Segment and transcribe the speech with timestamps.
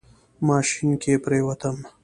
[0.47, 1.77] ماشين کې پرېوتم.